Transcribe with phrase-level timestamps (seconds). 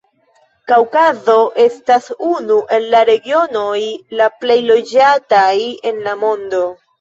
[0.69, 3.77] Kaŭkazo estas unu el la regionoj
[4.21, 5.53] la plej loĝataj
[5.93, 6.65] en la mondo.